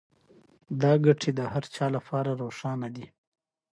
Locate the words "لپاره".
1.95-2.31